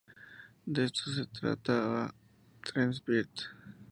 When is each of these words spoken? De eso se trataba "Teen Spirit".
De 0.65 0.85
eso 0.85 1.13
se 1.13 1.27
trataba 1.27 2.11
"Teen 2.63 2.89
Spirit". 2.91 3.33